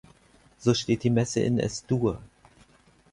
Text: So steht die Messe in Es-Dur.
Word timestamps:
So 0.57 0.73
steht 0.73 1.03
die 1.03 1.11
Messe 1.11 1.41
in 1.41 1.59
Es-Dur. 1.59 2.19